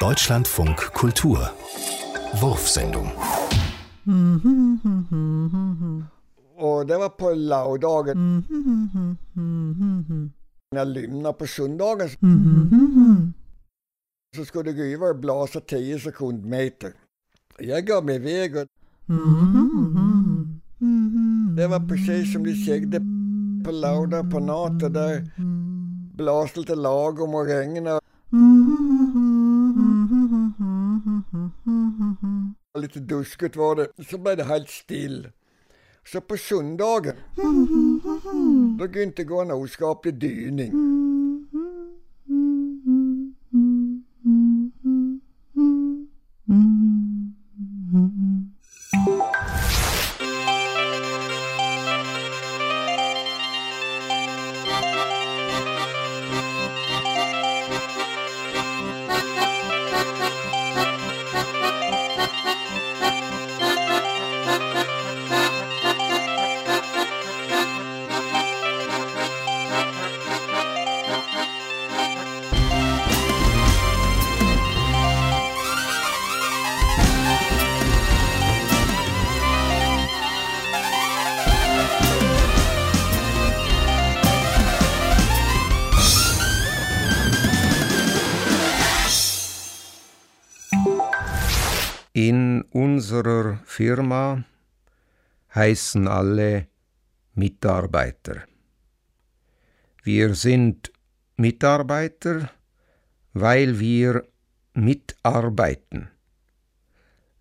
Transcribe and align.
Deutschlandfunk 0.00 0.76
Kultur 0.94 1.38
Wurfsendung 2.42 3.08
Och 6.56 6.86
det 6.86 6.98
var 6.98 7.08
på 7.08 7.30
lördagen. 7.30 8.44
När 10.72 10.78
jag 10.78 10.88
lämnade 10.88 11.34
på 11.34 11.46
söndagen 11.46 12.08
så 14.36 14.44
skulle 14.44 14.72
det 14.72 14.76
gå 14.76 14.82
över 14.82 15.10
och 15.10 15.16
blåsa 15.16 15.60
10 15.60 15.98
sekundmeter. 15.98 16.92
Jag 17.58 17.86
gav 17.86 18.04
mig 18.04 18.16
iväg 18.16 18.56
och 18.56 18.66
det 21.56 21.66
var 21.66 21.88
precis 21.88 22.32
som 22.32 22.44
de 22.44 22.54
sägde 22.54 23.00
på 23.64 23.70
lördag 23.70 24.30
på 24.30 24.40
natten 24.40 24.92
där 24.92 25.30
blåste 26.16 26.60
lite 26.60 26.74
lagom 26.74 27.34
och 27.34 27.46
regnade. 27.46 28.00
litt 32.80 32.98
dusket 33.08 33.56
var 33.56 33.80
det. 33.80 33.90
Så 34.08 34.18
ble 34.18 34.36
det 34.40 34.48
helt 34.50 34.72
stille. 34.72 35.32
Så 36.04 36.22
på 36.24 36.36
søndagen 36.40 37.18
Da 38.78 38.86
begynte 38.86 39.22
det 39.22 39.28
å 39.28 39.34
gå 39.34 39.42
en 39.44 39.68
skapelig 39.68 40.16
dyning. 40.20 40.72
Mm. 40.72 41.00
In 92.12 92.62
unserer 92.72 93.60
Firma 93.64 94.44
heißen 95.54 96.08
alle 96.08 96.66
Mitarbeiter. 97.34 98.42
Wir 100.02 100.34
sind 100.34 100.90
Mitarbeiter, 101.36 102.50
weil 103.32 103.78
wir 103.78 104.26
mitarbeiten. 104.74 106.10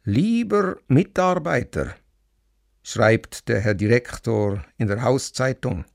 Lieber 0.03 0.77
Mitarbeiter, 0.87 1.95
schreibt 2.83 3.47
der 3.47 3.61
Herr 3.61 3.73
Direktor 3.73 4.63
in 4.77 4.87
der 4.87 5.01
Hauszeitung. 5.01 5.85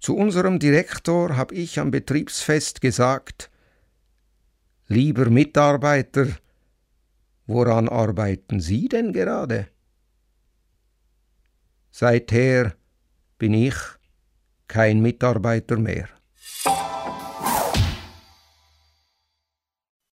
Zu 0.00 0.16
unserem 0.16 0.58
Direktor 0.58 1.36
habe 1.36 1.56
ich 1.56 1.78
am 1.78 1.90
Betriebsfest 1.90 2.80
gesagt, 2.80 3.50
Lieber 4.88 5.28
Mitarbeiter, 5.28 6.28
Woran 7.46 7.88
arbeiten 7.88 8.60
Sie 8.60 8.88
denn 8.88 9.12
gerade? 9.12 9.68
Seither 11.90 12.74
bin 13.38 13.54
ich 13.54 13.74
kein 14.66 15.00
Mitarbeiter 15.00 15.78
mehr. 15.78 16.08